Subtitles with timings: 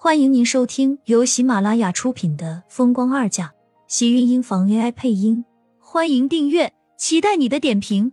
[0.00, 3.48] 欢迎您收听由喜马拉雅出品的《风光二嫁》，
[3.88, 5.44] 喜运音房 AI 配音。
[5.80, 8.12] 欢迎订阅，期待你的点评。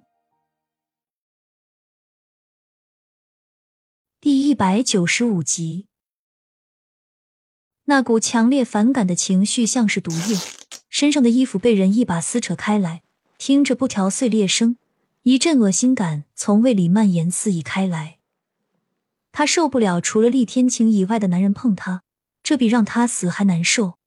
[4.19, 5.85] 第一百九十五集，
[7.83, 10.35] 那股强烈反感的情绪像是毒液，
[10.89, 13.03] 身上的衣服被人一把撕扯开来，
[13.37, 14.79] 听着布条碎裂声，
[15.21, 18.14] 一阵恶心感从胃里蔓延肆意开来。
[19.37, 22.03] 她受不了除了厉天晴以外的男人碰她，
[22.41, 23.97] 这比让他死还难受。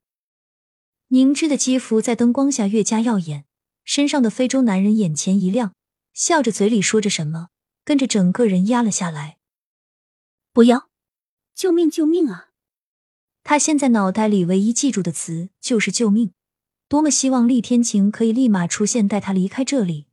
[1.09, 3.45] 凝脂的肌肤在灯光下越加耀眼，
[3.84, 5.74] 身上的非洲男人眼前一亮，
[6.14, 7.48] 笑着嘴里说着什么，
[7.84, 9.36] 跟着整个人压了下来。
[10.55, 10.88] 不要！
[11.55, 11.91] 救命！
[11.91, 12.48] 救命啊！
[13.45, 16.33] 他现在脑袋里唯一记住的词就是救命，
[16.88, 20.06] 多么希望厉天晴可以立马出现，带他离开这里。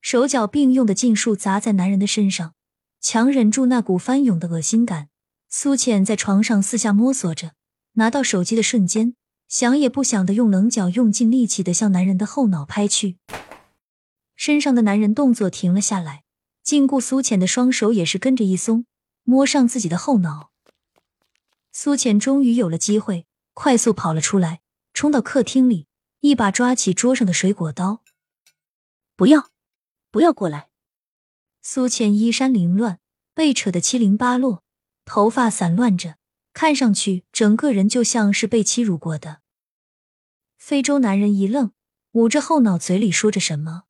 [0.00, 2.55] 手脚并用的尽数砸在男人的身上。
[3.08, 5.10] 强忍住那股翻涌的恶心感，
[5.48, 7.52] 苏浅在床上四下摸索着，
[7.92, 9.14] 拿到手机的瞬间，
[9.46, 13.18] 想也不想的用棱角用尽力气的向男人的后脑拍去。
[14.34, 16.24] 身上的男人动作停了下来，
[16.64, 18.86] 禁锢苏浅的双手也是跟着一松，
[19.22, 20.50] 摸上自己的后脑。
[21.70, 25.86] 苏浅终于有了机会，快速跑了出来，冲到客厅里，
[26.18, 28.02] 一把抓起桌上的水果刀，
[29.14, 29.50] 不要，
[30.10, 30.70] 不要过来！
[31.68, 33.00] 苏浅衣衫凌乱，
[33.36, 34.64] 被扯得七零八落，
[35.04, 36.16] 头发散乱着，
[36.54, 39.42] 看上去整个人就像是被欺辱过的。
[40.56, 41.72] 非洲男人一愣，
[42.12, 43.82] 捂着后脑，嘴里说着什么：“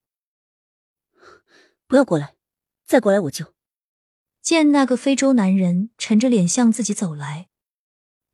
[1.87, 2.35] 不要过来，
[2.85, 3.55] 再过来我就……”
[4.43, 7.49] 见那个非洲男人沉着脸向自己走来，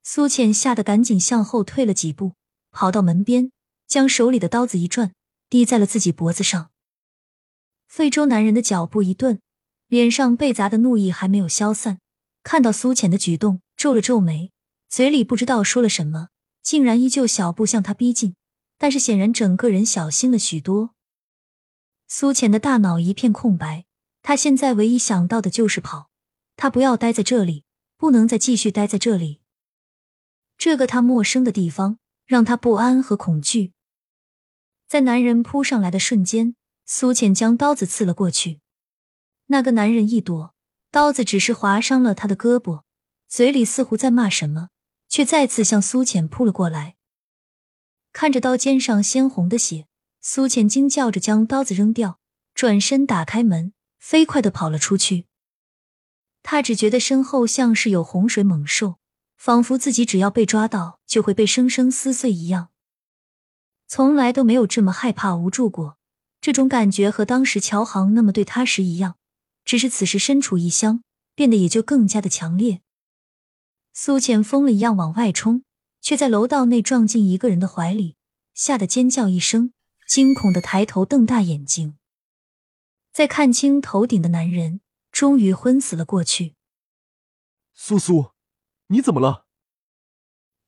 [0.02, 2.36] 苏浅吓得赶紧向后退了几步，
[2.70, 3.52] 跑到门边，
[3.86, 5.12] 将手里的刀子一转，
[5.50, 6.70] 抵在了自己脖子上。
[7.86, 9.42] 非洲男人的脚步一顿，
[9.92, 11.98] 脸上被砸的怒意还没有消散。
[12.42, 14.50] 看到苏浅的举动，皱了皱眉，
[14.88, 16.28] 嘴里不知道说了什么，
[16.62, 18.34] 竟然依旧小步向他逼近，
[18.78, 20.94] 但是显然整个人小心了许多。
[22.08, 23.84] 苏浅的大脑一片空白，
[24.22, 26.08] 他现在唯一想到的就是跑。
[26.56, 27.64] 他不要待在这里，
[27.98, 29.42] 不能再继续待在这里。
[30.56, 33.72] 这个他陌生的地方，让他不安和恐惧。
[34.88, 36.56] 在男人扑上来的瞬间。
[36.86, 38.61] 苏浅将刀子刺了过去，
[39.52, 40.54] 那个男人一躲，
[40.90, 42.84] 刀子只是划伤了他的胳膊，
[43.28, 44.70] 嘴里似乎在骂什么，
[45.10, 46.96] 却再次向苏浅扑了过来。
[48.14, 49.86] 看着刀尖上鲜红的血，
[50.22, 52.18] 苏浅惊叫着将刀子扔掉，
[52.54, 55.26] 转身打开门，飞快的跑了出去。
[56.42, 58.96] 他只觉得身后像是有洪水猛兽，
[59.36, 62.70] 仿佛自己只要被抓到就会被生生撕碎一样，
[63.86, 65.98] 从来都没有这么害怕无助过。
[66.40, 69.16] 这种感觉和当时乔航那么对他时一样，
[69.64, 71.02] 只是此时身处异乡，
[71.34, 72.80] 变得也就更加的强烈。
[73.92, 75.64] 苏浅疯了一样往外冲，
[76.00, 78.16] 却在楼道内撞进一个人的怀里，
[78.54, 79.72] 吓得尖叫一声，
[80.08, 81.98] 惊恐的抬头瞪大眼睛。
[83.12, 84.80] 在看清头顶的男人，
[85.10, 86.54] 终于昏死了过去。
[87.74, 88.30] 苏苏，
[88.86, 89.46] 你怎么了？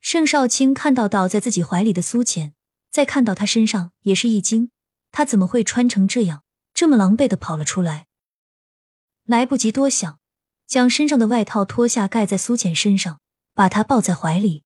[0.01, 2.55] 盛少卿看到倒在自己怀里的苏浅，
[2.91, 4.71] 再看到他身上，也是一惊。
[5.11, 6.45] 他怎么会穿成这样，
[6.75, 8.07] 这么狼狈的跑了出来？
[9.25, 10.19] 来不及多想，
[10.67, 13.21] 将身上的外套脱下盖在苏浅身上，
[13.55, 14.65] 把她抱在怀里。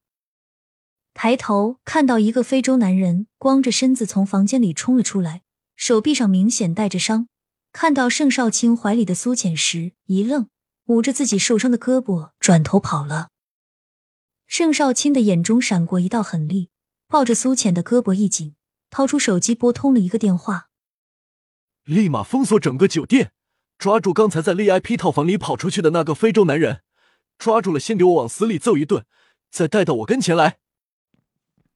[1.15, 5.43] 抬头看到一个非洲男人光着身子从房间里冲了出来，
[5.77, 7.29] 手臂上明显带着伤。
[7.73, 10.49] 看到盛少卿怀里的苏浅时，一愣，
[10.87, 13.29] 捂着自己受伤的胳膊，转头跑了。
[14.47, 16.71] 盛少卿的眼中闪过一道狠厉，
[17.07, 18.55] 抱着苏浅的胳膊一紧。
[18.91, 20.71] 掏出手机拨通了一个电话，
[21.85, 23.33] 立马封锁整个酒店，
[23.79, 26.81] 抓住刚才在 VIP 套房里跑出去的那个非洲男人，
[27.39, 29.05] 抓住了先给我往死里揍一顿，
[29.53, 30.59] 再带到我跟前来。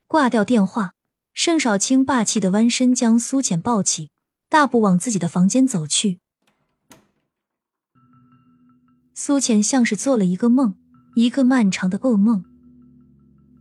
[0.08, 0.94] 挂掉电话，
[1.32, 4.10] 盛少卿霸气的弯身将苏浅抱起，
[4.48, 6.18] 大步往自己的房间走去。
[9.14, 10.74] 苏浅像是做了一个梦，
[11.14, 12.44] 一个漫长的噩梦，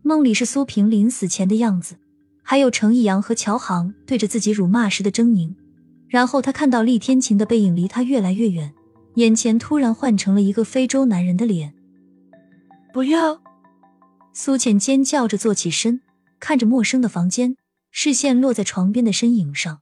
[0.01, 1.97] 梦里是苏平临死前的样子。
[2.41, 5.53] 还有程逸阳和乔航对着自己辱骂时的狰狞，
[6.11, 8.73] 然后他看到厉天晴的背影离他越来越远，
[9.15, 11.73] 眼前突然换成了一个非洲男人的脸。
[12.91, 13.41] 不要！
[14.33, 16.01] 苏浅尖叫着坐起身，
[16.37, 17.55] 看着陌生的房间，
[17.91, 19.81] 视线落在床边的身影上。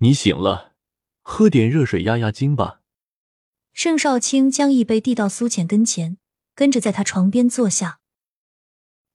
[0.00, 0.74] 你醒了，
[1.22, 2.82] 喝点热水压压惊吧。
[3.72, 6.18] 盛少卿将一杯递到苏浅跟前，
[6.54, 8.00] 跟着在他床边坐下。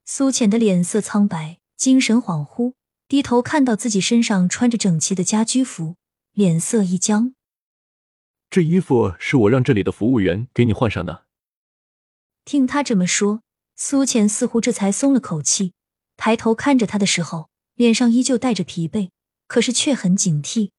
[0.04, 1.60] 苏浅的脸色苍白。
[1.76, 2.76] 精神恍惚，
[3.08, 5.96] 低头看到自己身上穿着整齐的家居服，
[6.32, 7.36] 脸色一僵。
[8.50, 11.26] 这衣服是我让这里的服务员给你换上的。
[12.46, 13.42] 听他这么说，
[13.76, 15.74] 苏浅似乎这才松了口气，
[16.18, 19.10] 抬头看着他的时候，脸上依旧带着疲惫，
[19.48, 20.72] 可是却很警惕，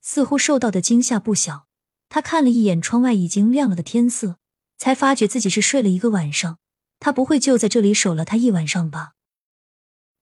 [0.00, 1.66] 似乎受到的惊吓不小。
[2.08, 4.38] 他看了一眼窗外已经亮了的天色，
[4.78, 6.58] 才发觉自己是睡了一个晚上。
[7.00, 9.12] 他不会就在这里守了他一晚上吧？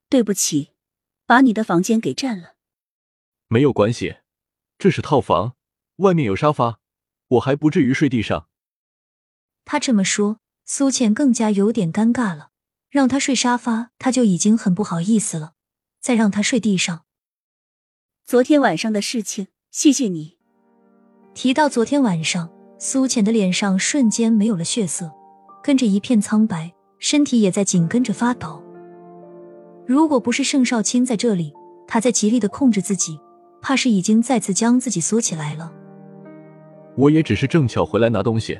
[0.08, 0.71] 对不起，
[1.26, 2.54] 把你的房间给占了。
[3.48, 4.16] 没有关系，
[4.78, 5.54] 这是套房，
[5.96, 6.80] 外面有沙发，
[7.28, 8.48] 我还不至于睡地上。
[9.64, 12.50] 他这么说，苏倩更加有点尴尬了。
[12.88, 15.54] 让他睡沙发，他就已经很不好意思了，
[15.98, 17.06] 再让他睡地上。
[18.26, 20.36] 昨天晚上的事情，谢谢你。
[21.32, 25.10] 提到昨天晚上，苏浅的脸上瞬间没有了血色，
[25.62, 28.62] 跟着一片苍白，身体也在紧跟着发抖。
[29.92, 31.52] 如果不是盛少卿在这里，
[31.86, 33.20] 他在极力的控制自己，
[33.60, 35.70] 怕是已经再次将自己锁起来了。
[36.96, 38.58] 我也只是正巧回来拿东西。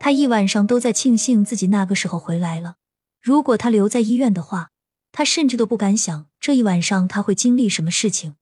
[0.00, 2.74] 他一晚上都在庆幸自己那个时候回来了。
[3.20, 4.70] 如果他留在医院的话，
[5.12, 8.34] 他甚至都不敢想这一晚上他会经历什么事情。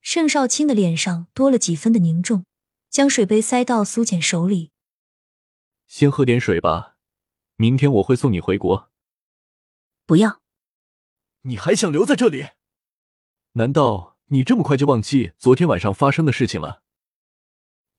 [0.00, 2.44] 盛少卿的脸上多了几分的凝重，
[2.90, 4.72] 将水杯塞到苏浅手里。
[5.86, 6.96] 先喝点水吧，
[7.54, 8.88] 明天我会送你回国。
[10.10, 10.40] 不要，
[11.42, 12.46] 你还想留在这里？
[13.52, 16.82] 难道你这么快就忘记昨天晚上发生的事情了？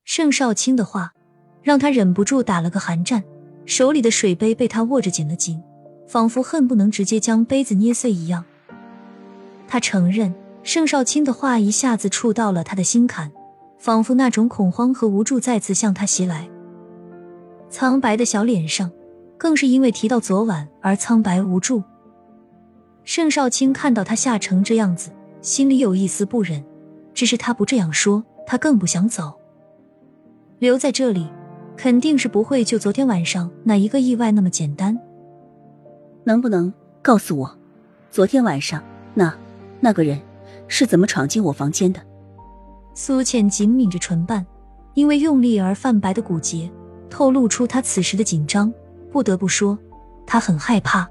[0.04, 1.14] 盛少卿的话
[1.62, 3.24] 让他忍不住打了个寒战，
[3.64, 5.62] 手里的水杯被他握着紧了紧，
[6.06, 8.44] 仿佛恨不能直接将杯子捏碎一样。
[9.66, 10.34] 他承认。
[10.62, 13.32] 盛少卿的话一下子触到了他的心坎，
[13.78, 16.46] 仿佛那种恐慌和无助再次向他袭来。
[17.70, 18.92] 苍白的小脸上，
[19.38, 21.82] 更是因为提到昨晚而苍白无助。
[23.04, 25.10] 盛少卿看到他吓成这样子，
[25.40, 26.64] 心里有一丝不忍，
[27.12, 29.32] 只是他不这样说，他更不想走。
[30.58, 31.28] 留在这里，
[31.76, 34.98] 肯定是不会就昨天晚上那一个意外那么简单。
[36.24, 36.72] 能不能
[37.02, 37.58] 告诉我，
[38.10, 38.82] 昨天晚上
[39.14, 39.34] 那
[39.80, 40.20] 那个人？
[40.68, 42.00] 是怎么闯进我房间的？
[42.94, 44.46] 苏倩紧抿着唇瓣，
[44.94, 46.70] 因为用力而泛白的骨节
[47.10, 48.72] 透露出她此时的紧张。
[49.10, 49.76] 不得不说，
[50.24, 51.06] 她很害怕。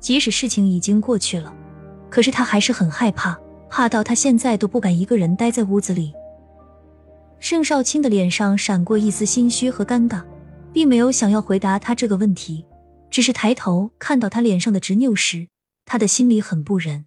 [0.00, 1.54] 即使事情已经过去了，
[2.10, 6.12] 可是他还是很害怕，怕到他现在都不敢一个人待在屋子里。
[7.40, 10.24] 盛少卿的脸上闪过一丝心虚和尴尬，
[10.72, 12.64] 并没有想要回答他这个问题，
[13.10, 15.48] 只是抬头看到他脸上的执拗时，
[15.84, 17.06] 他的心里很不忍。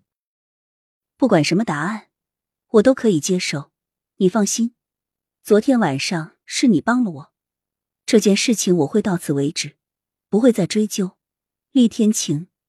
[1.18, 2.08] 不管什么答案，
[2.72, 3.72] 我都可以接受。
[4.18, 4.76] 你放心，
[5.44, 7.32] 昨天晚上是你帮了我，
[8.06, 9.78] 这件事情我会到此为止，
[10.30, 11.18] 不会再追究。
[11.72, 12.48] 厉天晴